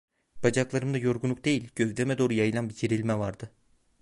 [0.43, 3.51] Bacaklarımda yorgunluk değil, gövdeme doğru yayılan bir gerilme vardı.